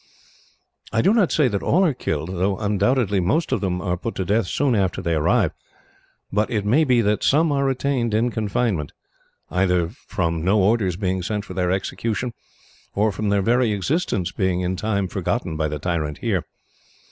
[0.91, 4.15] "I do not say that all are killed, though undoubtedly most of them are put
[4.15, 5.51] to death soon after they arrive;
[6.33, 8.93] but it may be that some are retained in confinement,
[9.51, 12.33] either from no orders being sent for their execution,
[12.95, 16.45] or from their very existence being, in time, forgotten by the tyrant here.